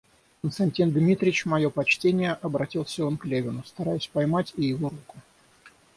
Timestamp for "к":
3.19-3.25